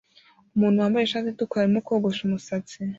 Umuntu 0.55 0.81
wambaye 0.81 1.03
ishati 1.05 1.27
itukura 1.29 1.61
arimo 1.63 1.79
kogosha 1.87 2.21
umusatsi 2.23 2.75